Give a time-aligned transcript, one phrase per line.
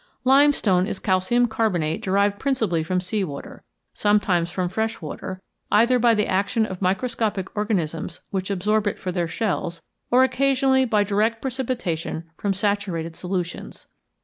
[0.23, 3.61] Limestone is calcium carbonate derived principally from sea water,
[3.93, 5.39] sometimes from fresh water,
[5.71, 9.79] either by the action of microscopic organisms which absorb it for their shells,
[10.09, 13.85] or occasionally by direct precipitation from saturated solutions.